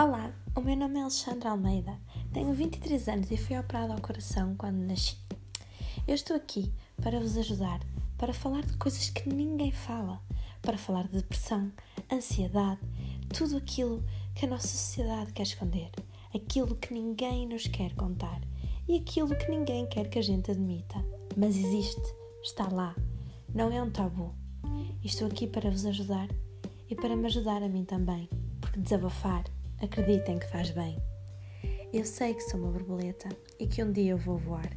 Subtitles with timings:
[0.00, 1.98] Olá, o meu nome é Alexandra Almeida,
[2.32, 5.16] tenho 23 anos e fui operada ao coração quando nasci.
[6.06, 6.72] Eu estou aqui
[7.02, 7.80] para vos ajudar,
[8.16, 10.22] para falar de coisas que ninguém fala,
[10.62, 11.72] para falar de depressão,
[12.12, 12.78] ansiedade,
[13.36, 14.04] tudo aquilo
[14.36, 15.90] que a nossa sociedade quer esconder,
[16.32, 18.40] aquilo que ninguém nos quer contar
[18.86, 21.04] e aquilo que ninguém quer que a gente admita.
[21.36, 22.94] Mas existe, está lá,
[23.52, 24.32] não é um tabu.
[25.02, 26.28] E estou aqui para vos ajudar
[26.88, 28.28] e para me ajudar a mim também,
[28.60, 29.42] porque desabafar
[29.80, 30.98] Acreditem que faz bem.
[31.92, 33.28] Eu sei que sou uma borboleta
[33.60, 34.68] e que um dia eu vou voar.